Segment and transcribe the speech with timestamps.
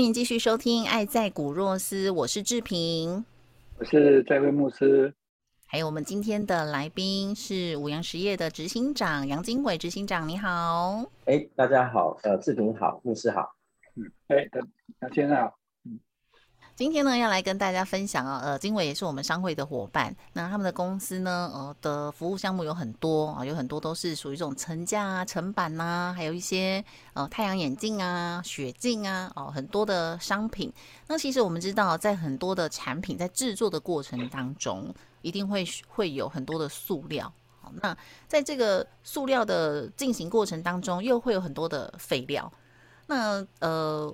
[0.00, 3.22] 欢迎继续收听《爱在古若斯》，我是志平，
[3.78, 5.12] 我是在位牧师，
[5.66, 11.04] 还有我们今天的来宾是五羊实业的执行长杨经伟执行长，你好。
[11.26, 13.54] 哎，大家好，呃，志平好，牧师好，
[13.94, 14.48] 嗯，哎，
[15.02, 15.59] 杨先生好。
[16.80, 20.16] 今天呢，要来跟大家分享啊，呃，经纬也是我们商会的伙伴。
[20.32, 30.72] 那他们的公司呢，呃的服务项目有很多啊，有很多都是属于这种层架啊、层板呐，还有一些呃太阳眼镜啊、雪镜啊，哦，很多的商品。
[31.06, 37.30] 那其实我们知道，在很多的产品在制作的过程当中，一定会会有很多的塑料。
[37.60, 37.94] 好，那
[38.26, 42.50] 在这个塑料的进行过程当中，又会有很多的废料。
[43.06, 44.10] 那呃。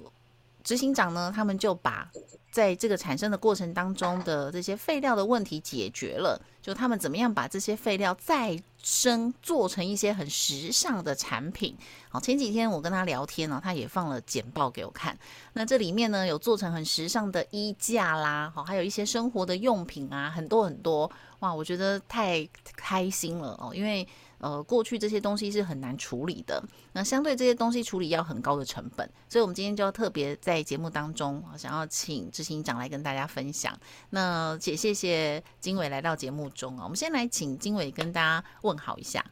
[0.67, 2.11] 执行长呢，他们就把
[2.51, 6.43] 在这个产生的过程当中的这些废料的问题解决了。
[6.61, 11.77] 就他们怎么样把这些废料再生做成一些很时尚的产品。
[12.09, 15.17] 好，前几天我跟他聊天呢，他也放了简报给我看。
[15.53, 21.09] 那这里面呢，有做成很时尚的衣架啦，好，还有一些生活的用品啊，很多很多。
[21.39, 22.45] 哇，我觉得太
[22.75, 24.05] 开心了哦，因为。
[24.39, 33.73] 呃，过去这些东西是很难处理的，那相对这些东西处理要很高的成本，所以我们今天就要特别在节目当中，想要请执行长来跟大家分享。
[34.11, 39.25] 那也谢谢经纬来到节目中啊，我们先来请经纬跟大家问好一下。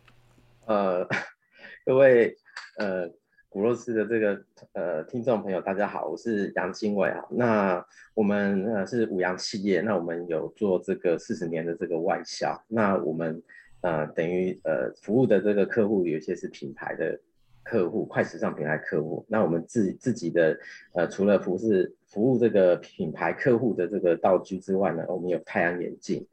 [0.64, 1.06] 呃，
[1.84, 2.34] 各位
[2.78, 3.06] 呃
[3.50, 7.22] 古洛斯的这个呃听众朋友，大家好，我是杨经纬啊。
[7.30, 13.42] 那我们呃是五羊企业，那我们有做这个四十年的这个外销，那我们。
[13.84, 17.20] 呃，等于呃，服务的这个客户有些是品牌的
[17.62, 19.22] 客户，快时尚品牌客户。
[19.28, 20.58] 那我们自自己的
[20.94, 26.26] 呃，除了服饰服务这个品牌客户的这个道具之外呢，我们有太阳眼镜。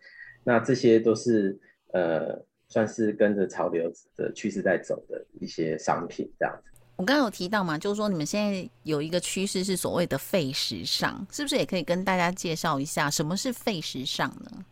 [0.46, 1.60] 那这些都是
[1.92, 6.72] 呃，算是跟着潮流的趋势在走的一些商品，这样子。
[6.96, 14.66] 我刚刚有提到嘛，就是说你们现在有一个趋势是所谓的废时尚，是不是也可以跟大家介绍一下什么是废时尚呢？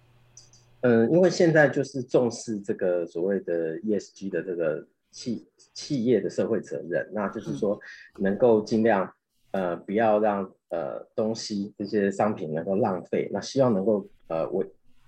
[0.82, 7.80] 嗯，因为现在就是重视这个所谓的 ESG 的这个企企业的社会责任，那就是说
[8.20, 9.12] 能够尽量
[9.52, 14.66] 呃不要让呃东西这些商品能够浪费，那希望能够呃为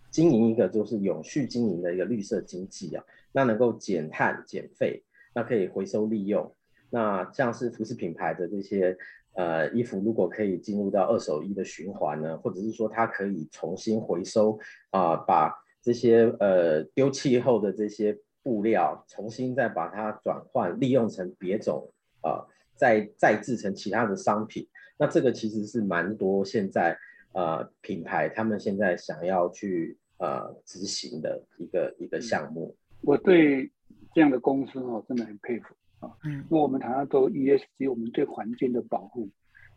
[0.10, 5.02] 经营一个就是永续经营的一个绿色经济啊，那能够减碳减费，
[5.34, 6.54] 那可以回收利用，
[6.90, 8.98] 那像是服饰品牌的这些
[9.34, 14.60] 呃衣服，如果可以进入到二手衣的循环呢，或者是说它可以重新回收
[14.90, 15.54] 啊把。
[15.84, 24.68] 这些呃丢弃后的这些布料，重新再把它转换利用成别种啊，再再制成其他的商品。
[24.96, 26.96] 那这个其实是蛮多现在
[27.34, 32.76] 呃品牌他们现在想要去呃执行的一个一个项目。
[33.02, 33.68] 我对
[34.14, 39.30] 这样的公司哦真的很佩服啊，嗯，因为我们谈到做 ESG，我们对环境的保护，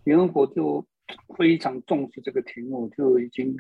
[0.03, 0.85] 联合国就
[1.37, 3.57] 非常重视这个题目，就已经。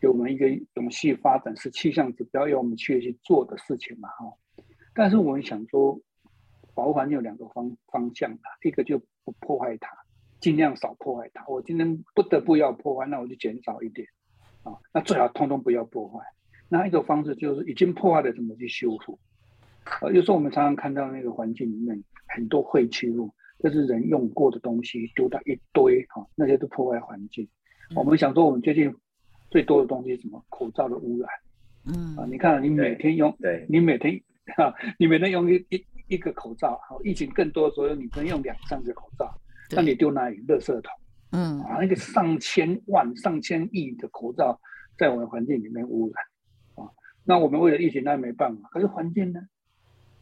[0.00, 4.34] 给我们一个永续发展是气象指标，要我们去去做的事情嘛，哈。
[4.92, 5.98] 但是我们想说，
[6.74, 9.96] 保护环境有两个方方向的，一个就不破坏它，
[10.40, 11.46] 尽量少破坏它。
[11.46, 14.06] 我今天不得不要破坏，那我就减少一点，
[14.62, 16.22] 啊，那最好通通不要破坏。
[16.68, 19.18] 那一个方式就是已经破坏了，怎么去修复？
[20.00, 27.48] 呃，有时候我们常常看到那个环境里面很多废弃物，就是人用过的东西丢到一堆，哈，那些都破坏环境。
[27.94, 28.94] 我们想说，我们最近。
[29.50, 30.44] 最多的东西是什么？
[30.48, 31.28] 口罩的污染。
[31.86, 34.20] 嗯啊，你看你每天用，对，你每天
[34.56, 39.32] 哈，你每天用一一一个口罩，好，疫情更多的时候，你可能用两三个口罩，
[39.70, 40.38] 那你丢哪里？
[40.48, 40.92] 垃圾桶。
[41.30, 44.58] 嗯啊，那个上千万、上千亿的口罩
[44.98, 46.90] 在我们环境里面污染啊。
[47.22, 48.68] 那我们为了疫情，那没办法。
[48.72, 49.40] 可是环境呢？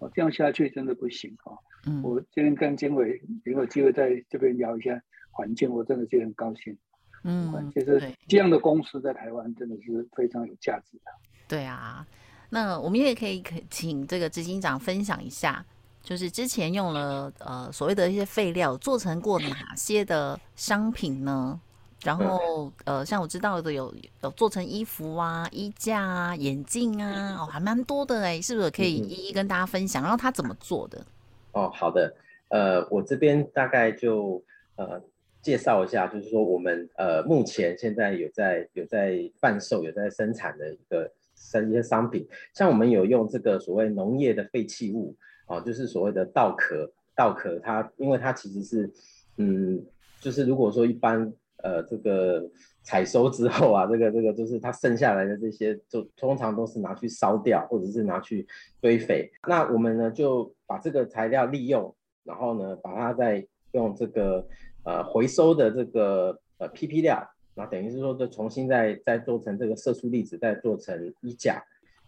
[0.02, 1.54] 哦，这样下去真的不行啊。
[1.86, 5.00] 嗯，我今天跟经纬有有机会在这边聊一下
[5.30, 6.76] 环境，我真的是很高兴。
[7.24, 11.12] 嗯，其实这样的公司在台湾真的是非常有价值的。
[11.46, 12.04] 对啊，
[12.50, 15.64] 那我们也可以可请这个执行长分享一下，
[16.02, 21.60] 就是之前用了呃所谓的一些废料做成过哪些的商品呢？
[22.04, 30.02] 然后呃，像我知道的有有做成衣服啊、衣架啊、眼镜啊，哦，还蛮多的哎，是不是可以一一跟大家分享？
[30.02, 31.04] 然后他怎么做的？
[31.52, 32.12] 哦，好的，
[32.48, 34.42] 呃，我这边大概就
[34.74, 35.00] 呃
[35.40, 45.14] 介绍一下，就是说我们呃目前现在有在有在贩售、有在生产的一个生一些商品，像我们有用这个所谓农业的废弃物
[45.46, 48.90] 啊，就是所谓的稻壳，稻壳它因为它其实是
[49.36, 49.80] 嗯，
[50.20, 51.32] 就是如果说一般。
[51.62, 52.44] 呃，这个
[52.82, 58.46] 采收之后啊，这个这个就是它剩下来的这些，就通常都是拿去烧掉，或者是拿去
[58.80, 59.30] 堆肥。
[59.48, 61.94] 那我们呢就把这个材料利用，
[62.24, 64.46] 然后呢把它再用这个
[64.84, 67.24] 呃回收的这个呃 PP 料，
[67.54, 71.62] 那等于是说就重新再再做成这个色素粒子，再做成衣架。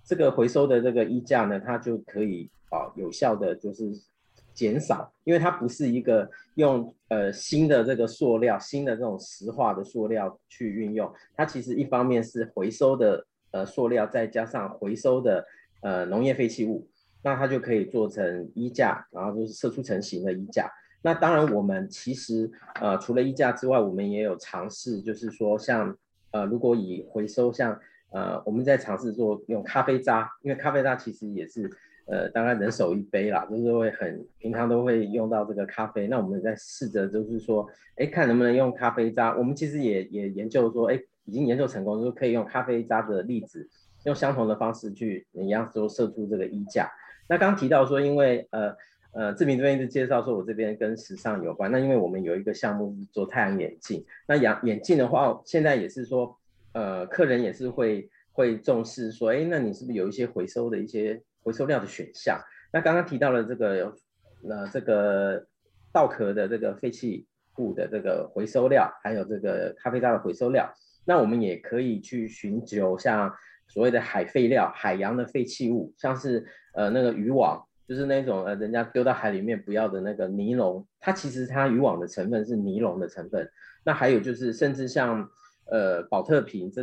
[0.04, 3.92] 这个回收的这个衣架呢，它就可以啊有效的就是。
[4.54, 15.44] 减少，因为它不是一个用呃新的这个塑料、新的这种石化的塑料去运用，它其实一方面是回收的呃塑料，再加上回收的
[15.82, 16.88] 呃农业废弃物，
[17.22, 20.70] 那它就可以做成衣架，然后就是射出成型的衣架。
[21.02, 22.48] 那当然，我们其实
[22.80, 25.94] 呃除了衣架之外，我们也有尝试，就是说像
[26.30, 27.76] 呃如果以回收像
[28.10, 31.68] 呃我们在尝试做用咖啡渣，因为咖啡渣其实也是。
[32.06, 36.06] 呃，当然人手一杯啦，就是会很平常都会用到这个咖啡。
[36.06, 37.66] 那我们在试着就是说，
[37.96, 39.34] 哎，看能不能用咖啡渣。
[39.34, 43.66] 我们其实也也研究说，哎，已经研究成功，说可以用咖啡渣的粒子，
[44.04, 46.90] 用相同的方式去一样说射出这个衣架。
[47.26, 48.76] 那刚提到说，因为呃
[49.12, 51.72] 呃志明这边一直介绍说我这边跟时尚有关。
[51.72, 56.36] 那因为我们有一个项目是做太阳眼镜，那眼眼镜的话，现在也是说，
[56.74, 61.18] 呃，客人也是会会重视说，哎，那你是不是有一些回收的一些。
[61.44, 62.40] 回收料的选项，
[62.72, 63.94] 那刚刚提到了这个，
[64.48, 65.46] 呃，这个
[65.92, 67.26] 稻壳的这个废弃
[67.58, 70.72] 物的这个回收料，还有这个咖啡渣的回收料，
[71.04, 73.30] 那我们也可以去寻求像
[73.68, 83.46] 所谓的海废料、海洋的废弃物，像是呃那个渔网，就是那种呃人家丢到海里面不要的那个尼龙，它其实它渔网的成分是尼龙的成分。
[83.84, 85.28] 那还有就是甚至像
[85.66, 86.82] 呃保特瓶这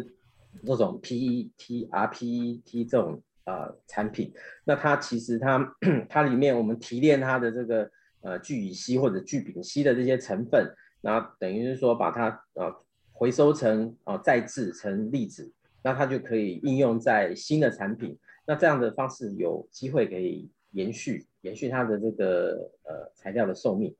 [0.63, 3.23] 这种 PET、rPET 这种。
[3.45, 4.31] 呃，产品，
[4.63, 5.75] 那它其实它
[6.07, 7.89] 它里面我们提炼它的这个
[8.21, 10.71] 呃聚乙烯或者聚丙烯的这些成分，
[11.01, 12.71] 然后等于是说把它呃
[13.11, 15.51] 回收成啊再制成粒子，
[15.83, 18.15] 那它就可以应用在新的产品。
[18.45, 23.95] 那这样的方式有机会可以延续延续它的这个呃材料的寿命。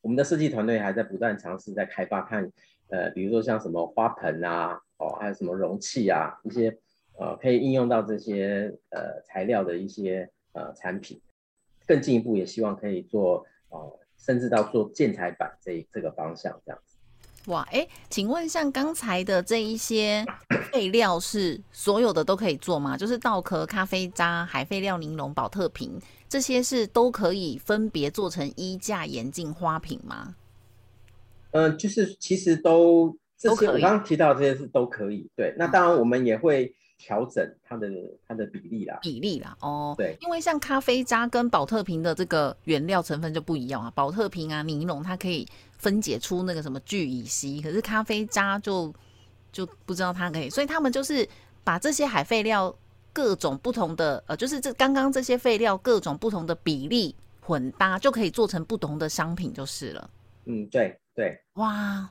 [0.00, 2.50] 我们的设计团队还在不断尝试在开发，看
[2.88, 6.76] 呃比如说像什么花盆啊，哦还有什么容器啊一些。
[7.18, 11.20] 呃，可以应用到这些呃材料的一些呃产品，
[11.86, 16.96] 更进一步也希望可以做呃，甚至到做建材板这这个方向这样子。
[17.50, 20.24] 哇，哎，请问像刚才的这一些
[20.72, 22.96] 废料是所有的都可以做吗？
[22.96, 30.36] 就是稻壳、咖啡渣、海废料、尼龙、保特瓶这些是都可以分别做成衣架、眼镜、花瓶吗？
[31.50, 35.28] 嗯，就是其实都这些我刚刚提到这些是都可以。
[35.36, 36.74] 对，那当然我们也会。
[36.98, 37.88] 调整它的
[38.28, 45.44] 它的比例啦，比例啦，哦，对，因为像咖啡渣跟保特瓶的这个原料成分就不一样啊，保特瓶啊，尼龙它可以
[45.78, 48.94] 分解出那个什么聚乙烯，可是咖啡渣就
[49.50, 51.28] 就不知道它可以，所以他们就是
[51.64, 52.72] 把这些海废料
[53.12, 60.10] 各种不同的呃，就是这刚刚这些废料各种不同的比例混搭，就可以做成不同的商品就是了。
[60.44, 62.08] 嗯，对对，哇。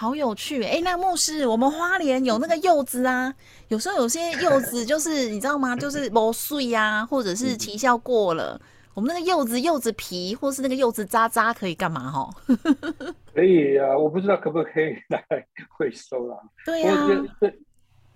[0.00, 0.80] 好有趣哎！
[0.82, 3.34] 那牧师，我们花莲有那个柚子啊，
[3.68, 5.76] 有时候有些柚子就是你知道吗？
[5.76, 8.58] 就是磨碎呀，或者是期效过了，
[8.94, 12.10] 我们那个柚子柚子皮或是那个柚子渣渣可以干嘛？
[12.10, 12.30] 哈，
[13.34, 15.22] 可以啊，我不知道可不可以来
[15.76, 16.36] 回收啦。
[16.64, 17.06] 对呀，
[17.38, 17.54] 对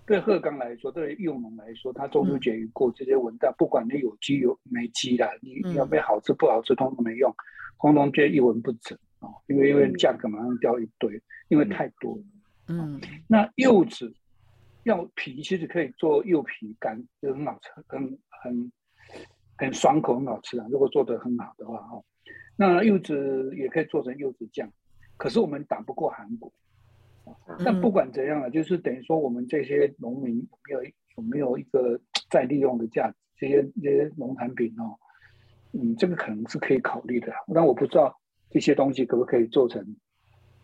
[0.07, 7.31] 对鹤岗来说，对幼农来说，他中秋节一过这些文档，不管你有机有没机啦，你要没好吃不好吃，通通没用，
[7.79, 8.99] 通通就一文不值。
[9.47, 12.23] 因为因为价格马上掉一堆，因为太多了。
[12.69, 14.15] 嗯，那柚子
[14.85, 18.73] 要皮其实可以做柚皮干，就很好吃，很很
[19.59, 20.67] 很爽口，很好吃啊。
[20.71, 22.03] 如果做的很好的话，哈，
[22.57, 24.71] 那柚子也可以做成柚子酱，
[25.17, 26.53] 可是我们打不过韩国。
[27.65, 30.85] 但不管怎样啊，就是等于说我们这些农民有没有
[31.17, 32.01] 有没有一个
[32.31, 33.17] 再利用的价值？
[33.37, 34.97] 这些这些农产品哦，
[35.73, 38.19] 嗯，这个可能是可以考虑的，但我不知道。
[38.55, 39.85] 这些东西可不可以做成？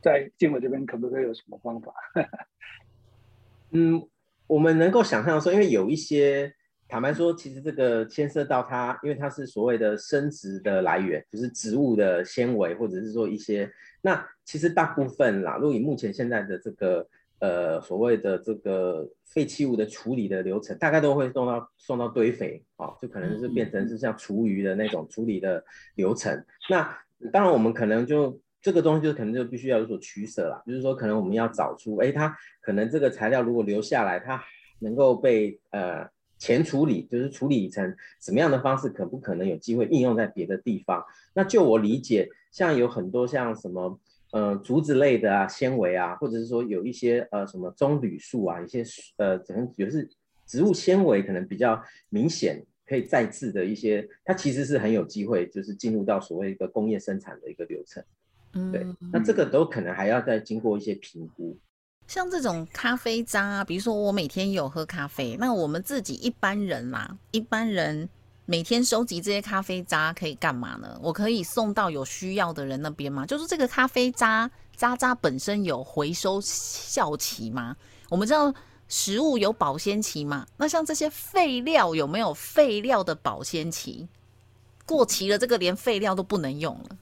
[0.01, 1.93] 在经纬这边可不可以有什么方法？
[3.73, 4.09] 嗯，
[4.47, 6.55] 我们能够想象说，因为有一些
[6.89, 13.69] 坦白说，其实这个牵涉到它，因为它是所谓的生殖的来源，就是植物的纤维，或者是说一些。
[14.01, 17.07] 那其实大部分啦，如果以目前现在的这个
[17.41, 25.63] 呃所谓的这个废弃物的处理的流程，大概都会送到送到堆肥啊，就可能是变成是像厨余的那种处理的
[25.97, 26.45] 流程。
[26.71, 26.97] 那
[27.33, 34.43] 当然我们可能就这个东西就可能就必须要有所取舍啦，就是说可能我们要找出，哎，它可能这个材料如果留下来，它
[34.81, 36.09] 能够被呃。
[36.43, 41.05] 前处理就是处理成什么样的方式，可不可能有机会应用在别的地方？
[41.35, 44.01] 那就我理解，像有很多像什么，
[44.33, 48.83] 呃，竹子类的啊，纤维啊，或者是说有一些呃什么棕榈树啊，一些
[49.19, 50.09] 呃，可能也是
[50.47, 58.03] 植物纤维，可能比较明显可以再制的一些，它其实是很有机会，就是进入到所谓一个工业生产的一个流程。
[58.55, 61.57] 嗯，对，那这个都可能还要再经过一些评估。
[62.09, 68.09] 像这种咖啡渣，比如说我每天有喝咖啡，那我们自己一般人啦，一般人
[68.45, 70.99] 每天收集这些咖啡渣可以干嘛呢？
[71.01, 73.25] 我可以送到有需要的人那边吗？
[73.25, 77.77] 就是这个咖啡渣渣渣本身有回收效期吗？
[78.09, 78.53] 我们知道
[78.91, 84.09] 食物有保鲜期嘛，那像这些废料有没有废料的保鲜期？
[84.85, 86.99] 过期了，这个连废料都不能用了。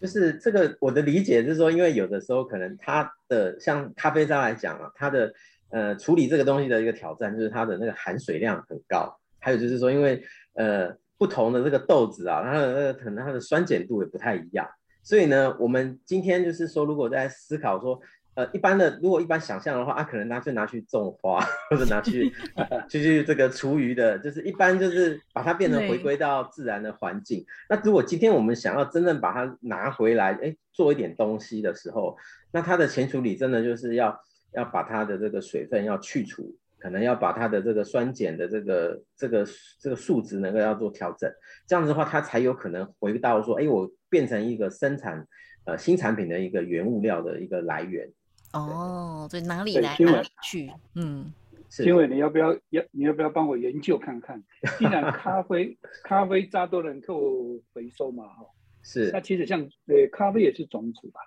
[0.00, 5.34] 就是这个，我的理解是说，因为有的时候可能它的像咖啡渣来讲啊，它的
[5.68, 10.24] 呃处理这个东西的一个挑战就是它的那个含水量很高，还有就是说，因为
[10.54, 14.66] 呃不同的这个豆子啊，它的那个可能它的酸碱度也不太一样，
[15.02, 18.00] 所以呢，我们今天就是说，如果在思考说。
[18.34, 22.32] 呃，一般的，如果一般想象的话，啊，可能拿去拿去种花，或者拿去
[22.88, 27.44] 去去这个厨余的，就是一般就是把它变成回归到自然的环境。
[27.68, 32.16] 那如果今天我们想要真正把它拿回来，哎，做一点东西的时候，
[32.52, 34.18] 那它的前处理真的就是要
[34.54, 39.46] 要把它的这个水分要去除，可能要把它的这个酸碱的这个这个
[39.78, 41.30] 这个数值能够要做调整，
[41.66, 45.26] 这样子的话，它才有可能回到说，哎，我变成一个生产
[45.66, 48.10] 呃新产品的一个原物料的一个来源。
[48.52, 50.70] 哦，对，哪里来哪里去？
[50.94, 51.32] 嗯，
[51.68, 54.42] 金伟，你要不要要你要不要帮我研究看看？
[54.78, 58.44] 既然咖啡咖啡渣都能够回收嘛，哈，
[58.82, 59.10] 是。
[59.12, 61.20] 那其实像呃咖啡也是种子吧？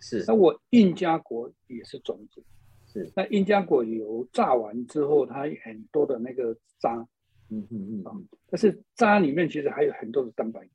[0.00, 0.24] 是。
[0.26, 2.42] 那我印加果也是种子，
[2.86, 3.10] 是。
[3.14, 7.06] 那印加果油榨完之后，它很多的那个渣，
[7.50, 10.70] 嗯嗯嗯，但是渣里面其实还有很多的蛋白质。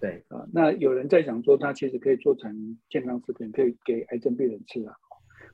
[0.00, 4.94] 对啊，那有人在讲说，它其实可以做成健康食品，可以给癌症病人吃啊。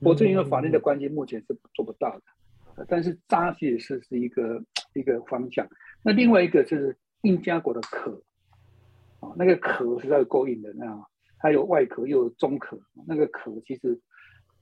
[0.01, 2.85] 我这因为法律的关系，目前是做不到的。
[2.87, 5.67] 但是渣其实是是一个一个方向。
[6.03, 8.21] 那另外一个就是硬加果的壳
[9.19, 11.05] 啊，那个壳实在够硬的，那样
[11.37, 13.99] 它有外壳又有中壳，那个壳其实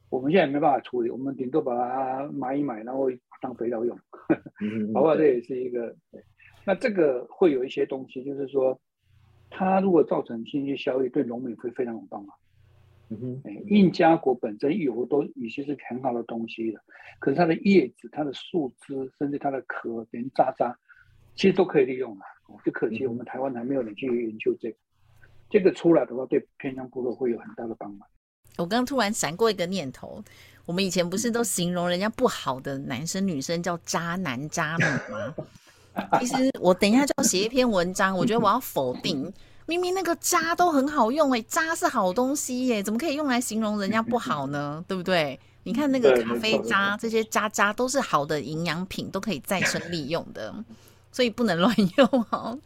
[0.10, 3.10] 我们现在没办法处理，我们顶多把它买一买，然后
[3.41, 3.98] 当肥料用。
[4.93, 5.96] 包括这也是一个。
[6.65, 8.79] 那这个会有一些东西，就是说。
[9.51, 12.38] 它如果造成经济效益，对农民会非常有帮忙。
[13.09, 16.81] 嗯哼，印加果本身油都已经是很好的东西了，
[17.19, 20.77] 可是它的叶子、它的树枝，甚至它的壳连渣渣，
[21.35, 22.21] 其实都可以利用了。
[22.65, 24.77] 就可惜我们台湾还没有人去研究这个。
[25.51, 28.07] 这个出来的话，对偏乡部落会有很大的帮忙。
[28.57, 30.23] 我刚突然闪过一个念头，
[30.65, 35.35] 我们以前不是都形容人家不好的男生女生叫渣男渣女吗？
[36.19, 39.31] 其实我等一下就要写一篇文章，我觉得我要否定，
[39.69, 44.83] 明明那个渣都很好用哎，渣是好东西耶，怎么可以用来形容人家不好呢？
[44.89, 45.39] 对不对？
[45.61, 50.51] 你看那个咖啡渣，这些渣渣都是好的营养品，都可以再生利用的，
[51.11, 52.57] 所以不能乱用哦。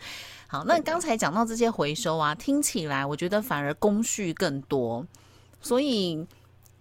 [0.48, 5.06] 好，那刚才讲到这些回收啊，听起来我觉得反而工序更多，
[5.62, 6.26] 所以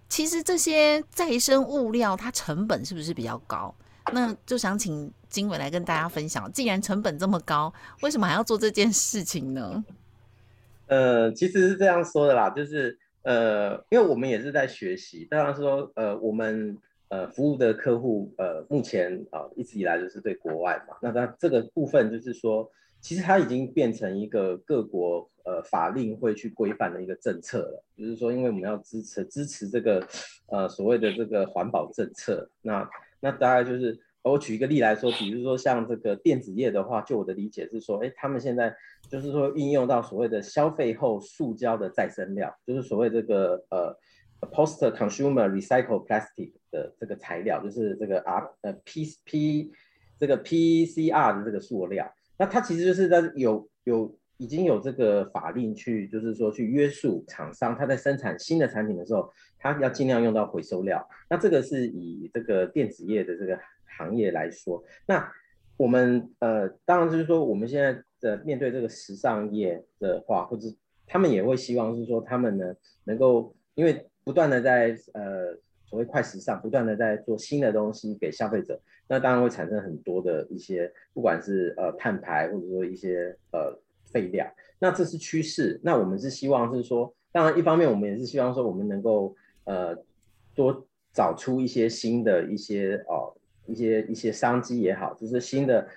[0.09, 3.75] 其实这些再生物料它成本是不是比较高？
[4.13, 9.83] 那就想请经纬来跟大家分享，既然成本这么高，为什么还要做这件事情呢？
[10.93, 16.77] 呃，其实是这样说的啦，就是呃，因为我们也是在学习，当然说呃，我们
[17.09, 22.71] 呃服务的客户呃，目前啊一直以来就是对国外嘛，那它这个部分就是说，
[23.01, 30.07] 其实它已经变成一个各国呃法令会去规范的一个政策了，就是说，因为我们要支持支持这个
[30.49, 32.89] 呃所谓的这个环保政策，那。
[33.25, 38.75] 那大概就是，我举一个例来说，比如说像这个电子业的话，就我的理解是说，哎，他们现在
[39.11, 43.97] 就是说运用到所谓的消费后塑胶的再生料，就是所谓这个呃
[44.51, 49.73] post consumer recycle plastic 的这个材料，就是这个 R 呃 P P
[50.19, 54.17] 这个 P C R 的这个塑料，那它其实就是在有有。
[54.39, 61.09] 已经有这个法令去，就是说去约束厂商，他在生产新的产品的时候，他要尽量用到回收料。
[61.31, 63.57] 那这个是以这个电子业的这个
[63.97, 65.33] 行业来说，那
[65.77, 70.69] 我们呃，当然就是说，我们现在的面对这个时尚业的话，或者
[71.07, 84.47] 他们也会希望是说，他们呢能够因为不断的在呃所谓快时尚，不断的在做新的东西给消费者，那当然会产生很多的一些，不管是呃碳排或者说一些呃废料，
[84.79, 85.81] 那这是趋势。
[85.83, 89.35] 那我们是希望是说，当然一方面我们也是希望说，我们能够
[89.65, 89.97] 呃
[90.55, 93.35] 多找出一些新的一些哦。
[93.73, 95.89] 一些一些商机也好，就是新的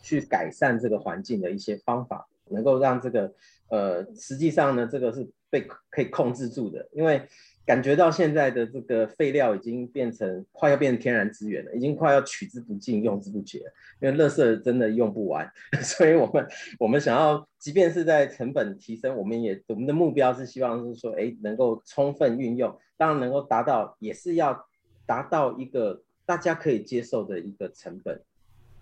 [0.00, 3.30] 去改善这个环境的一些方法，能够让这个
[3.68, 7.20] 呃，实际上呢，这个是被可以控制住的，因为
[7.66, 13.58] 感觉到现在的这个废料已经变成快要变成天然资源了，已经快要取之不尽、用之不竭，
[14.00, 15.46] 因为垃圾真的用不完，
[15.82, 16.48] 所以我们
[16.78, 24.66] 我们想要，即便是在成本提升，我们也我们的目标是希望是说，哎，能够充分运用，当然能够达到，也是要
[25.04, 26.02] 达到一个。
[26.30, 28.22] 大家可以接受的一个成本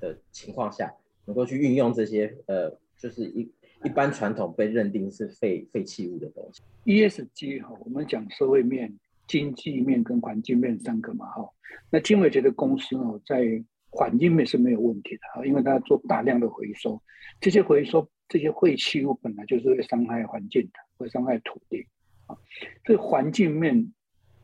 [0.01, 3.51] 的情况下，能够去运用这些呃，就是一
[3.85, 6.61] 一般传统被认定是废废弃物的东西。
[6.85, 8.95] ESG 哈，我们讲社会面、
[9.27, 11.49] 经济面跟环境面三个嘛哈。
[11.89, 17.01] 那经纬觉得公司哦，在环境面是没有问题的哈，因为它做大量的回收，
[17.41, 21.87] 这些回收这些废弃物本来就是会伤害环境的，会伤害土地
[22.27, 22.37] 啊，
[22.85, 23.91] 所以环境面。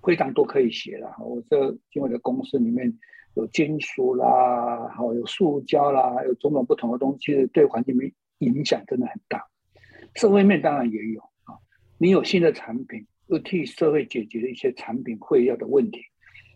[0.05, 2.93] 非常多可以写的，我这因为的公司里面
[3.35, 9.47] 有金属啦，好有塑胶啦，有种种不同的东西，对环境没影响真的很大。
[10.15, 11.57] 社会面当然也有啊，
[11.99, 16.01] 你有新的产品，又替社会解决了一些产品会要的问题，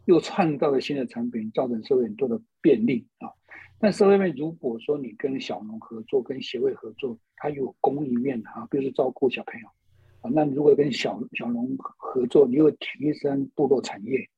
[0.04, 3.32] 又创造了新的产品，造成社会很多的便利啊。
[3.80, 9.68] 但社会面如果说你跟小农合作，跟协会合作，它有公益面啊，比如说照顾小朋友。
[10.20, 14.28] 啊，那如果跟小小农合作，你又提升部落产业，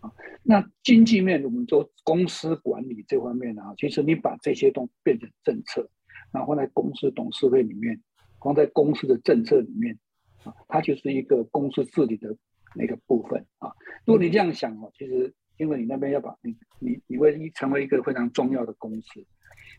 [0.00, 0.12] 啊，
[0.44, 5.90] 那经济面我们做公司管理这方面啊，其实你把这些东变成政策，
[6.30, 8.00] 然后在公司董事会里面，
[8.40, 9.98] 放在公司的政策里面，
[10.44, 12.36] 啊，它就是一个公司治理的
[12.76, 13.72] 那个部分啊。
[14.04, 19.26] 如果你这样想哦，其实因为你那边要把你你你会成为一个非常重要的公司，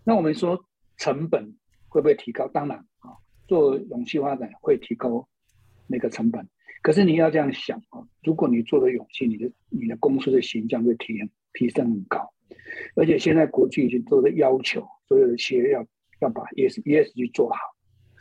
[0.04, 0.66] 那我们说
[0.98, 1.56] 成本
[1.88, 2.46] 会不会提高？
[2.50, 3.16] 当然啊。
[3.50, 5.28] 做永续发展会提高
[5.88, 6.48] 那个成本，
[6.84, 11.18] 可是你要这样想啊，如果你做了永续，你的你的公司的形象会提
[11.54, 12.32] 提升很高，
[12.96, 15.84] 而且现在国际已经做的要求，所有的企业要
[16.20, 17.58] 要把 E S E S G 做好，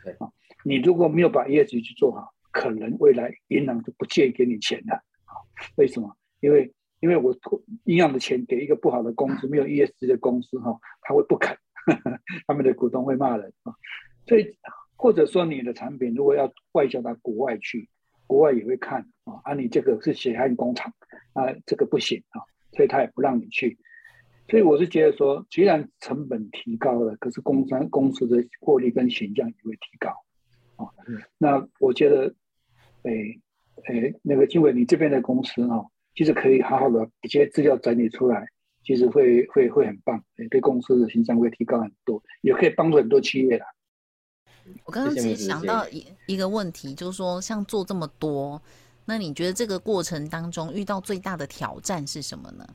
[0.03, 0.31] 对啊，
[0.63, 5.33] 你如果没有把 E S G 去做好，可能未来银行就不借给你钱了啊？
[5.75, 6.17] 为什么？
[6.39, 7.37] 因为因为我
[7.83, 11.55] 一样的钱给一个不好的公司，没有 E S G 的公司哈，他会不肯，
[12.47, 13.75] 他们的股东会骂人啊，
[14.25, 14.57] 所以。
[15.01, 17.87] 或者说你的产品如果要外销到国外去，
[18.27, 20.93] 国外也会看啊，啊你这个是血汗工厂
[21.31, 23.77] 啊，这个不行啊，所以他也不让你去。
[24.49, 30.09] 所以我是觉得说，虽然成本提高了，可是工商公司的获利跟形象也会提高
[30.75, 30.91] 啊。
[31.37, 32.35] 那我觉得，
[33.03, 33.11] 哎
[33.85, 38.45] 哎，那个经纬你这边的公司哈，其实可以好好的一些资料整理出来，
[38.83, 43.65] 其实会会会很棒，对公司的形象会提高很多，也可以帮助很多企业的。
[44.85, 48.61] 我刚刚其实想到一一个问题，就是说，像做这么多，
[49.05, 52.67] 那你觉得这个过程当中遇到最大的挑战是什么呢？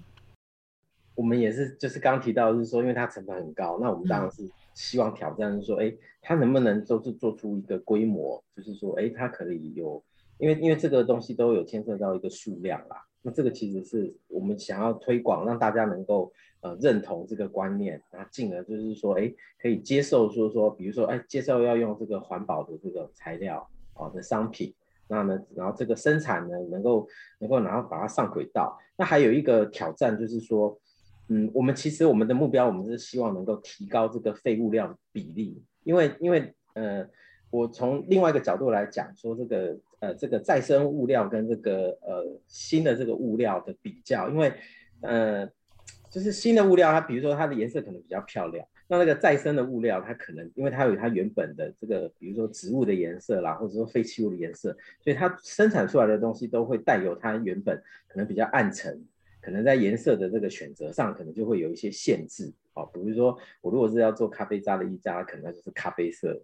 [1.14, 10.02] 我们也是，就是刚提到，是说，因为它成本很高，那我们当然是希望挑战，是说，哎，它能不能就是做出一个规模，就是说，哎，它可以有，
[10.38, 13.04] 因为因为这个东西都有牵涉到一个数量啦。
[13.22, 16.32] 那这个其实是我们想要推广，让大家能够
[16.64, 24.74] 呃认同这个观念，然后进而就是说，哎，可以接受说说，比如说，哎，接受要用这个环保的这个材料啊的商品，
[25.06, 27.06] 那呢，然后这个生产呢能够
[27.38, 28.76] 能够然后把它上轨道。
[28.96, 30.76] 那还有一个挑战就是说，
[31.28, 37.06] 嗯，我们其实我们的目标，我们是希望能够提高这个废物量比例，因为因为呃，
[37.50, 39.78] 我从另外一个角度来讲说这个。
[40.00, 44.52] 呃，这个再生物料跟这个呃新的这个物料的比较，因为
[45.00, 45.48] 呃，
[46.14, 54.70] 就是新的物料，它比如说它的颜色可能比较漂亮，那那个再生的物料，它可能因为它有它原本的这个，比如说植物的颜色啦，或者说废弃物的颜色，
[55.02, 59.04] 所以它生产出来的东西都会带有它原本可能比较暗沉，
[59.42, 62.88] 可能在颜色的这个选择上，可能就会有一些限制哦。
[62.94, 66.40] 比如说我如果是要做咖啡渣的一渣，可能就是咖啡色。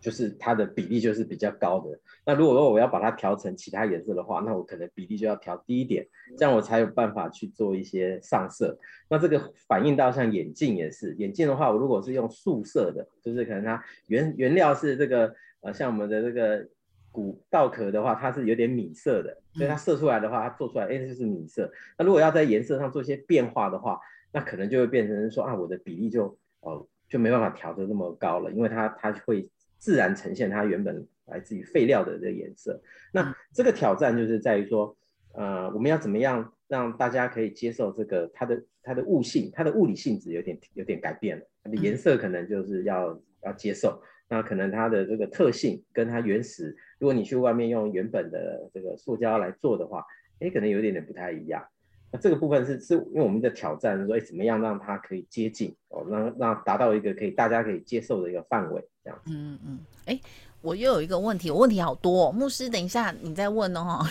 [0.00, 1.98] 就是它的比例就是比较高的。
[2.24, 6.06] 那如果说我要把它调成其他颜色的话，那我可能比例就要调低一点，
[6.36, 8.78] 这样我才有办法去做一些上色。
[9.08, 16.68] 那这个反映到像眼镜也是，眼镜的话，我如果是用素色的，就是可能它原原料是这个呃，像我们的这个
[17.10, 21.70] 古稻壳的话，它是有点米色的，所以它射出来的话，它做出来哎就是米色。
[21.98, 23.98] 那如果要在颜色上做一些变化的话，
[24.32, 26.38] 那可能就会变成说啊，我的比例就。
[26.60, 32.80] 哦就没办法调的那么高了，因为它它会自然呈现它原本来自于废料的这个颜色。
[33.12, 34.96] 那这个挑战就是在于说，
[35.32, 44.00] 呃，我们要怎么样让大家可以接受这个它的它的物性，它的物理性质有点有点改变了，它的颜色可能就是要要接受。
[44.30, 50.04] 那可能它的这个特性跟它原始，如果你去外面用原本的这个塑胶来做的话，
[50.40, 51.64] 哎，可能有点点不太一样。
[52.12, 59.20] 那这个部分是是因为我们的挑战，说哎怎么样让它可以接近哦，让让达到一个可以大家可以接受的一个范围，这样。
[59.24, 60.20] 嗯嗯，哎，
[60.60, 64.04] 我又有一个问题，我问题好多，牧师，等一下你再问哦。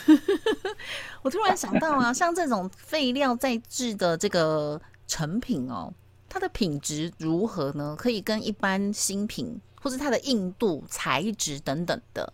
[1.22, 5.94] 我突然想到啊， 像这种废料再制的这个成品哦，
[6.28, 7.96] 它的品质如何呢？
[7.98, 9.60] 可以跟一般新品？
[9.80, 12.34] 或是它的硬度、材质等等的，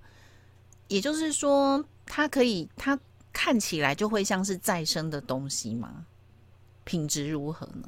[0.87, 2.97] 也就是说，它可以，它
[3.33, 6.05] 看起来就会像是再生的东西吗？
[6.85, 7.87] 品质如何呢？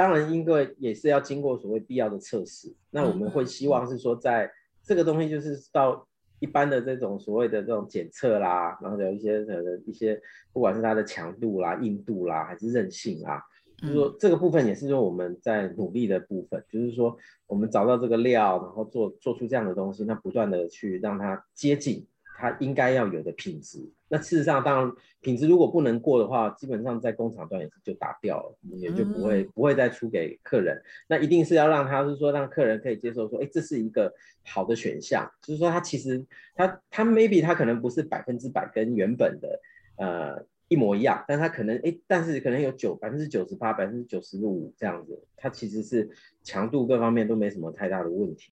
[0.00, 2.74] 当然，因为也是要经过所谓必要的测试。
[2.90, 4.50] 那我们会希望是说，在
[4.82, 6.08] 这个东西就是到
[6.38, 10.18] 一般的这种所谓的这种检测啦，然后有一些呃一些，
[10.54, 13.42] 不管是它的强度啦、硬度啦，还是韧性啊。
[13.76, 17.14] 就是说，这个部分也是说我们在努力的部分，就是说
[17.46, 22.06] 我们找到这个料，然后做做出这样的东西，那不断的去让它接近
[22.40, 23.78] 它应该要有的品质。
[24.08, 30.82] 那事实上，当然品质如果不能过的话，基本上在工厂端也是就打掉了，也就不会不会再出给客人。
[31.08, 34.12] 那一定是要让他是说让客人可以接受，说哎，这是一个
[34.44, 35.30] 好的选项。
[35.42, 36.24] 就是说，他其实
[36.54, 39.60] 他他 maybe 他可能不是百分之百跟原本的
[39.96, 40.46] 呃。
[40.72, 46.08] 一模一样，但它可能哎，但是可能有九百分之九十八、百分之九十五这样子，它其实是
[46.44, 48.52] 强度各方面都没什么太大的问题。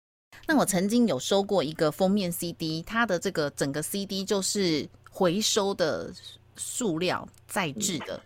[0.48, 6.12] 那我曾经有收过一个封面 CD，它的这个整个 CD 就是回收的
[6.56, 8.21] 塑料再制的。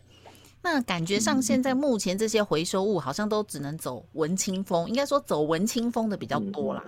[0.61, 6.83] 那感觉上现在目前这些回收物好像都只能走文青风，应该说走文青风的比较多啦。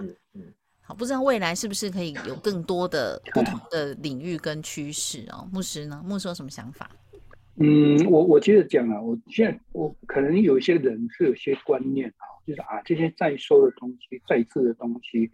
[0.82, 5.48] 好，不知道未来是不是可以有更多的不同的领域跟趋势哦？
[5.52, 6.02] 牧师呢？
[6.04, 6.92] 牧师有什么想法？
[7.56, 15.32] 嗯，我我接着讲啊，我现在我可能有一些人是有些观念啊，就是啊，这些再收的东西、再制的东西，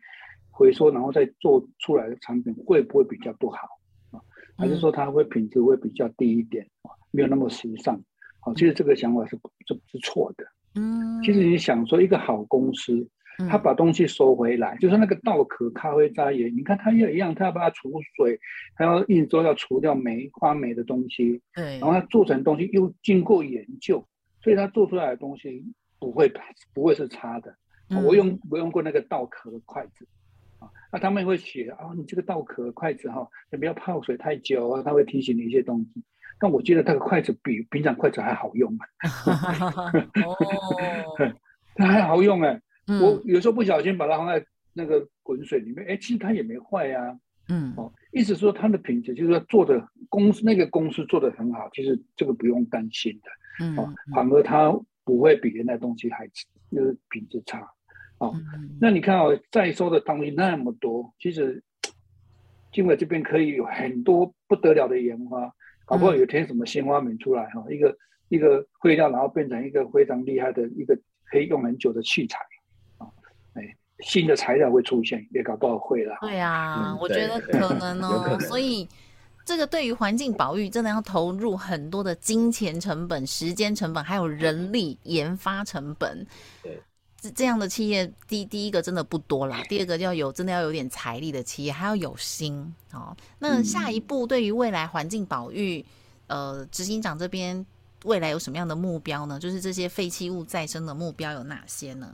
[0.52, 3.68] 回收然后再做出来的产品会不会比较不好
[4.12, 4.22] 啊？
[4.58, 6.92] 还是说它会品质会比较低一点啊？
[7.12, 8.00] 没有那么时尚？
[8.40, 9.36] 好，其实这个想法是
[9.68, 10.46] 是是错的。
[10.76, 13.08] 嗯，其实你想说一个好公司。
[13.48, 18.40] 他把东西收回来，就是那个稻壳咖啡渣也，你看它也一样，它要把它除水，
[18.76, 24.04] 他要印州要除掉霉发霉的东西，对，然后它做成东西又经过研究，
[24.42, 25.64] 所以它做出来的东西
[26.00, 26.32] 不会
[26.74, 27.56] 不会是差的。
[28.04, 30.06] 我用我用过那个稻壳的筷子，
[30.60, 36.04] 啊，那他们会写啊，你这个稻壳筷子哈，你不要泡水太久啊，他会提醒你一些东西。
[36.40, 38.86] 但我觉得那个筷子比平常筷子还好用啊，
[40.24, 40.36] 哦，
[41.76, 42.62] 它还好用哎。
[43.02, 47.20] 我有时候不小心把它放在那个滚水里面，哎，其实它也没坏呀。
[47.50, 53.66] 嗯，哦，意思说它的品质就是说做的公司那个公司做的很好，其实这个不用担心的。
[53.66, 54.72] 嗯，哦，反而它
[55.08, 57.68] 不会比原来东西还就是品质差。
[58.20, 58.36] 哦，
[58.82, 61.64] 那你看哦，在收的东西那么多，其实
[62.74, 71.00] 经纬这边可以有很多不得了的研发，搞不好有天什么新发明出来哈，一个一个废料然后变成一个非常厉害的一个
[71.32, 72.38] 可以用很久的器材。
[74.02, 76.16] 新的材料会出现，也搞不好会了。
[76.22, 78.38] 对啊，我觉得可能哦。
[78.42, 78.88] 所以
[79.48, 86.28] 这个对于环境保育，真的要投入很多的金钱成本、时间成本，还有人力研发成本。
[86.62, 86.84] 对，
[87.22, 89.64] 这这样的企业，第第一个真的不多啦。
[89.70, 93.16] 第二个要有真的要有点财力的企业，还要有心哦。
[93.40, 95.86] 那下一步对于未来环境保育，
[96.28, 97.66] 呃，执行长这边
[98.04, 99.40] 未来有什么样的目标呢？
[99.40, 102.14] 就是这些废弃物再生的目标有哪些呢？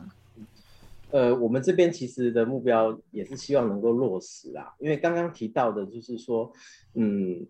[1.13, 6.51] 呃，我们这边其实的目标也是希望能够落实啊，因为刚刚提到的就是说，
[6.95, 7.45] 嗯，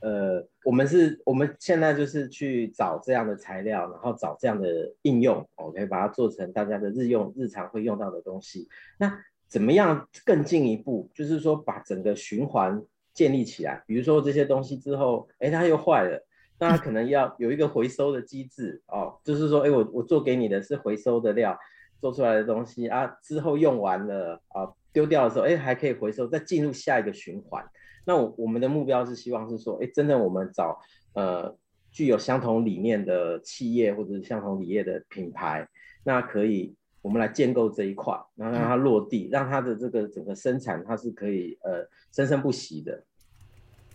[0.00, 8.68] 呃，我们是我们现在就是去找这样的材料，然后找这样的应用，OK，把它做成大家的日用日常会用到的东西。
[8.98, 9.16] 那
[9.46, 12.82] 怎么样更进一步，就是说把整个循环
[13.14, 13.84] 建立起来？
[13.86, 16.26] 比如说这些东西之后，哎，它又坏了，
[16.58, 21.56] 那可能要有一个回收的机制哦，就是说，哎，我我做给你的是回收的料。
[22.00, 27.64] 做出来的东西啊，之后用完了啊，丢掉的时候，哎，还可以回收，再进入下一个循环。
[28.04, 30.78] 那我我们的目标是希望是说，哎，真的我们找
[31.14, 31.56] 呃
[31.90, 35.68] 具有相同理念的企业或者是相同理念的品牌，
[36.04, 43.02] 那可以我们来建构这一块，然后让它落地，让它的这个整个生产它是可以呃生生不息的。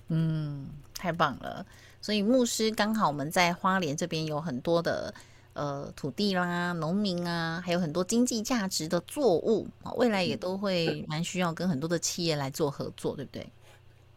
[0.09, 1.65] 嗯，太棒了。
[2.01, 5.13] 所以牧师刚好我们在花莲这边有很多的。
[5.53, 13.45] 呃土地啦、农民啊，还有很多经济价值的作物啊，未来也都会蛮需要跟很多的企业来做合作，对不对？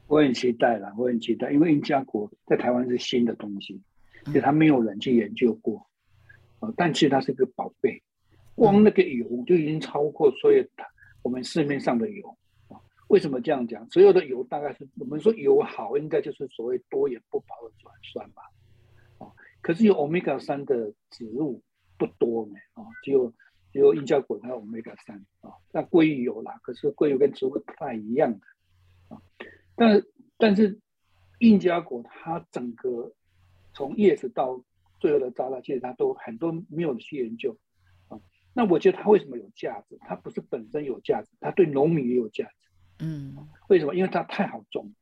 [0.06, 3.80] 我很期待啦，我很期待，因为印加果在台湾是新的东西，
[4.26, 5.84] 其实它没有人去研究过
[6.60, 8.02] 啊，但其实它是个宝贝，
[8.54, 10.64] 光那个油就已经超过所有
[11.22, 12.36] 我们市面上的油。
[13.08, 13.88] 为什么这样讲？
[13.90, 18.42] 所有的油大概是我们说油好，应该就是所谓多盐不饱和转酸吧？
[19.64, 21.62] 啊，可是有 omega 三的植物
[21.96, 23.32] 不多呢，啊，只有
[23.72, 28.46] 只有印加果它 omega 三啊，那鲑鱼有啦，可是鲑鱼跟植物不太一样的
[29.08, 29.22] 啊，
[29.74, 30.02] 但
[30.36, 30.78] 但是
[31.38, 33.12] 印加果它整个
[33.72, 34.62] 从叶子到
[35.00, 37.56] 最后的渣渣，其实它都很多没有去研究
[38.08, 38.20] 啊。
[38.52, 39.96] 那我觉得它为什么有价值？
[40.00, 42.68] 它不是本身有价值，它对农民也有价值。
[43.00, 43.94] 嗯，为什么？
[43.94, 44.94] 因为它太好种，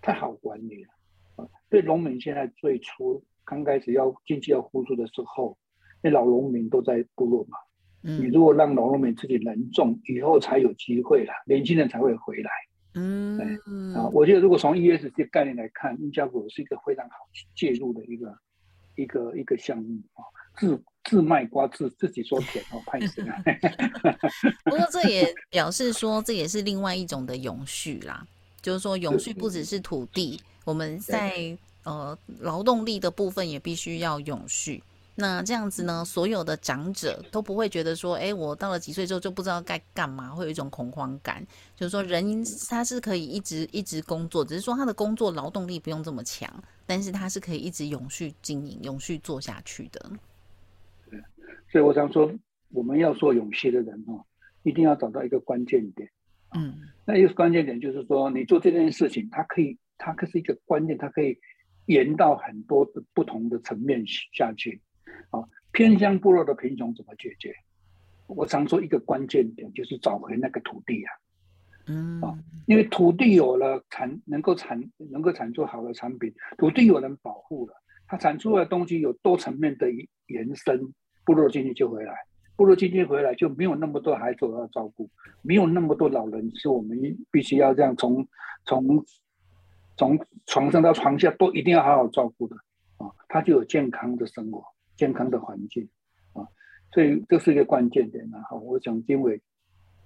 [0.00, 0.90] 太好管理了
[1.36, 1.48] 啊！
[1.68, 5.56] 对农民现在最初刚开始要经济要复苏的时候，
[6.02, 7.56] 那老农民都在部落嘛。
[8.02, 12.50] 嗯，你如果让老农民自己能种，以后才有机会了，年轻人才会回来。
[12.94, 13.38] 嗯，
[13.94, 17.16] 啊，我觉得如果从 ESG 概念来看，印加果是一个非常好
[17.54, 18.38] 介入的一个
[18.96, 20.20] 一个一个项目啊。
[20.58, 23.36] 自自卖瓜，自自己说甜哦，拍死啊！
[24.64, 28.26] 不过这也表示说，这也是另外一种的永续啦。
[28.62, 34.82] 就是说，永续不只是土地，我们在呃劳动力的部分也必须要永续。
[35.18, 41.42] 那这样子呢，所有的长者都不会觉得说，哎，我到了几岁之后就不知道该干嘛，会有一种恐慌感。
[41.74, 46.52] 就是说，人他是可以一直一直工作，只是说他的工作劳动力不用这么强，
[46.84, 50.10] 但是他是可以一直永续经营、永续做下去的。
[51.72, 52.30] 所以我想说，
[52.68, 54.20] 我们要做永续的人哦，
[54.64, 56.06] 一定要找到一个关键点。
[56.54, 56.74] 嗯，
[57.06, 61.38] 那一个关键点就是说，你做这件事情，它可以，它可是一个关键，它可以
[61.86, 64.80] 延到很多的不同的层面下去。
[65.30, 67.54] 啊，偏乡部落的贫穷怎么解决？
[68.26, 71.12] 我常说一个关键点就是找回那个土地啊。
[71.86, 77.74] 嗯，啊，因为土地有了产，能够产，能够产出好的产品，土地有人保护了，
[78.06, 79.86] 它产出的东西有多层面的
[80.26, 80.92] 延伸。
[81.24, 82.14] 部落经济就回来，
[82.56, 85.10] 部落经济回来就没有那么多孩子要照顾，
[85.42, 86.96] 没有那么多老人是我们
[87.30, 88.26] 必须要这样从
[88.64, 89.04] 从
[89.96, 92.56] 从床上到床下都一定要好好照顾的
[92.96, 94.64] 啊，他就有健康的生活、
[94.96, 95.88] 健康的环境
[96.32, 96.46] 啊，
[96.92, 98.42] 所以这是一个关键点啊。
[98.50, 99.40] 好，我想经纬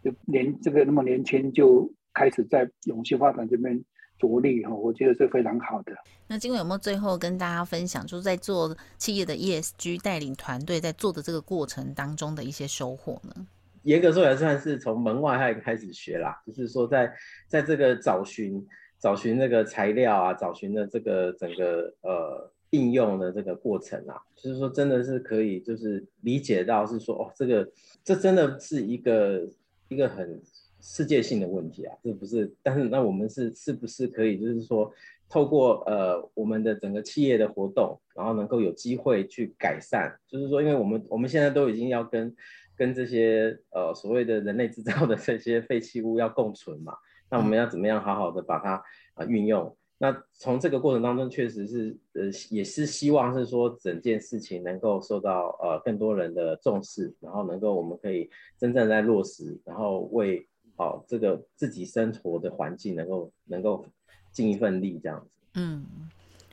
[0.02, 3.84] 就年这个那么年轻就开始在永续发展这边。
[4.20, 5.94] 着力哈，我觉得是非常好的。
[6.26, 13.46] 那今伟有没有最后跟大家分享，就是在做企业的 ESG 带领团队在做的这个过程当中的一些收获呢？
[13.84, 17.10] 严格说来，算是从门外汉开始学啦，就是说在
[17.48, 18.62] 在这个找寻
[19.00, 27.68] 找寻那个材料啊，找寻的这个整个呃应用的这个过程啊，就是说真的是可以就是理解到是说哦，这个
[28.04, 29.48] 这真的是一个
[29.88, 30.40] 一个很。
[30.82, 34.90] 世界性的问题啊，这不是，但是那我们是是不是可以，就是说，
[35.28, 42.34] 透过呃我们的整个企业的活动，然后能够有机会去改善，就是说，因为我们我们现在都已经要跟
[42.74, 46.94] 跟这些呃所谓的人类制造的这些废弃物要共存嘛，
[47.30, 48.82] 那我们要怎么样好好的把它
[49.14, 49.74] 啊运用？
[50.02, 63.84] 那从这个过程当中，确实是呃也是希望是说整件事情能够受到呃更多人的重视，然后能够我们可以真正在落实，然后为好，这个自己生活的环境能够能够
[64.32, 65.30] 尽一份力，这样子。
[65.52, 65.84] 嗯，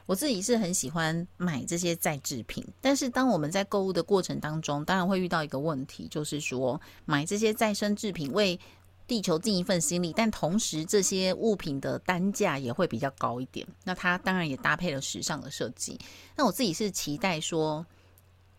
[0.06, 8.60] 我自己是很喜欢买这些再制品，但是当我们在购物的过程当中，当然会遇到一个问题，就是说买这些再生制品为
[9.08, 13.66] 地球尽一份心力，但同时这些物品的单价也会比较高一点。
[13.86, 16.00] 那它当然也搭配了时尚的设计。
[16.36, 17.86] 那我自己是期待说，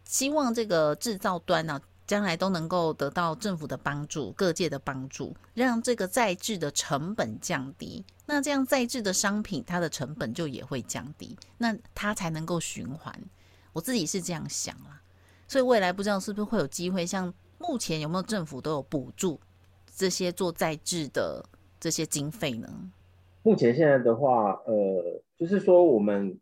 [0.05, 1.81] 希望这个制造端呢。
[2.09, 8.03] 将来都能够得到政府的帮助、各界的帮助，让这个再制的成本降低。
[8.25, 13.15] 那这样再制的商品，它的成本就也会降低，那它才能够循环。
[13.75, 15.03] 我自己是这样想啦，
[15.47, 19.39] 所以未来不知道是不是会有机会，像目前有没有政府都有补助
[19.99, 21.45] 这些做在制的
[21.81, 22.69] 这些经费呢？
[23.43, 26.39] 目前现在的话，呃，就是说我们。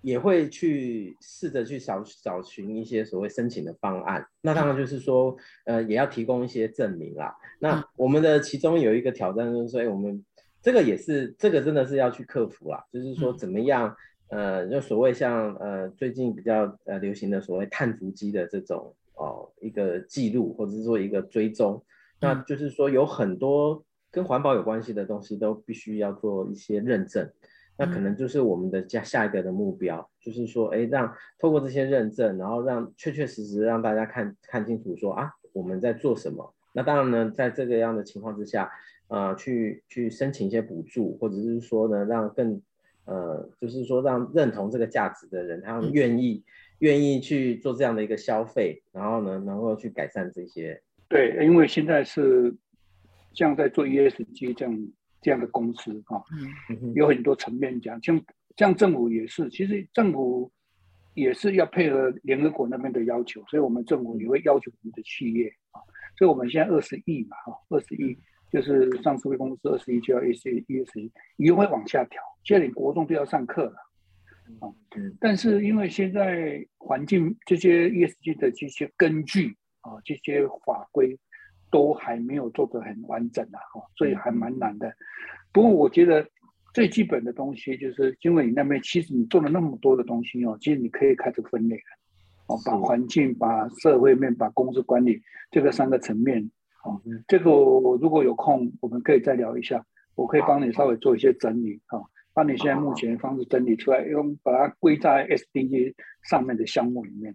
[0.00, 7.36] 也会去试着去找找寻一些所谓申请的方案，那当然就是说，呃，也要提供一些证明啦。
[7.58, 10.24] 那我们的其中有一个挑战就是说，哎，我们
[10.62, 13.94] 这个也是这个真的是要去克服啦，就是说怎么样，
[14.28, 21.82] 呃，就所谓像呃最近比较呃流行的所谓碳足迹的这种哦一个记录或者是说一个追踪，
[22.20, 27.30] 那就是说有很多跟环保有关系的东西都必须要做一些认证。
[27.80, 36.52] 那可能就是我们的下下一个的目标，就是说，哎，让透过这些认证，然后让确确实实让大家看看清楚，说啊，我们在做什么。
[36.72, 38.68] 那当然呢，在这个样的情况之下，
[39.06, 42.60] 呃，去去申请一些补助，或者是说呢，让更
[43.04, 46.42] 呃，就是说让认同这个价值的人，他们愿意
[46.80, 50.82] 愿意去做这样的一个消费，然后呢，能够去改善这些。
[51.08, 52.54] 对，因为现在是
[53.32, 54.88] 像在做 ESG 这样
[55.22, 56.22] 这样的公司啊，
[56.94, 58.20] 有很多层面讲，像
[58.56, 60.52] 像政府也是，其实政府
[61.14, 65.80] 也是要配合联合国那边的要求，所以我们政府也会要求我们的企业啊，
[66.18, 68.14] 所以我们现在二十亿嘛，哈，二十亿
[68.52, 73.76] 就是上市公司二十亿就要 ES ESG，以后会往下调，现在连国中都要上课了
[74.60, 74.68] 啊，
[75.18, 79.56] 但是因为现在环境这些 ESG 的这些根据。
[79.88, 81.18] 啊，这些法规
[81.70, 84.92] 都还没有做得很完整啊，哈，所以还蛮难的。
[85.52, 86.26] 不过我觉得
[86.74, 91.82] 最基本的东西就是，因为你那边其实你做了那么多的东西哦，其实你可以开始分类了，
[92.48, 95.20] 哦，把环境、把社会面、把公司管理
[95.50, 96.50] 这个三个层面，
[96.84, 102.00] 哦，这个我如果有空，我们可以再聊一下，我可以帮你稍微做一些整理，哈，
[102.32, 107.34] 把你现在目前的方式整理出来，用把它归在 SDG 上面的项目里面。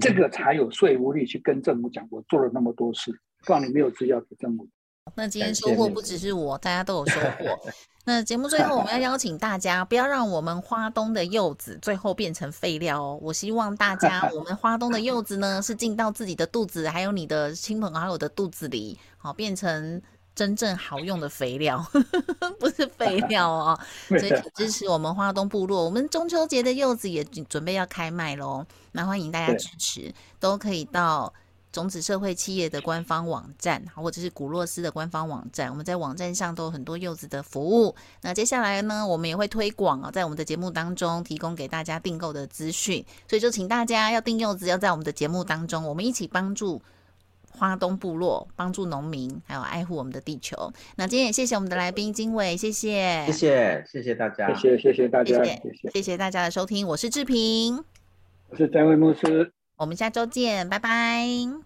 [0.00, 3.10] 这个才有说服力去跟政府讲，我做了那么多事，
[3.44, 4.66] 不然你没有资料给政府。
[5.14, 7.58] 那今天收获不只是我，大家都有收获。
[8.04, 13.18] 那节目最后，我们要邀请大家，不要让我们花东的柚子最后变成废料哦。
[13.22, 20.00] 我希望大家， 我们花东的柚子呢，是进到自己的肚子，还有你的亲朋好友的肚子里，好变成。
[20.36, 21.84] 真正好用的肥料，
[22.60, 23.80] 不是废料哦。
[24.06, 28.64] 所以支持我们花东部落，我们中秋节的柚子也准备要开卖喽。
[28.92, 31.32] 那欢迎大家支持，都可以到
[31.72, 35.70] 种子社会企业的官方网站，或者是古洛斯的官方网站。
[35.70, 37.94] 我们在网站上都有很多柚子的服务。
[38.20, 43.02] 那接下来呢，我们也会推广啊，在我们的节目当中提供给大家订购的资讯。
[43.26, 46.82] 所以就请大家要订柚子，要在我们的节目当中，我们一起帮助。
[47.58, 50.72] 花东部落帮助农民，还有爱护我们的地球。
[50.96, 56.86] 那今天也谢谢我们的来宾金伟，谢谢，谢谢，谢谢大家，谢谢，谢谢大家，谢谢，谢谢大家的收听。
[56.86, 57.82] 我是志平，
[58.50, 61.65] 我是詹位牧师，我们下周见，拜拜。